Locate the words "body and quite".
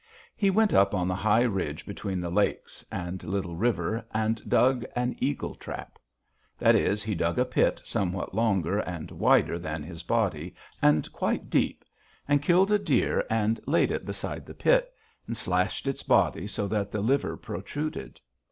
10.01-11.51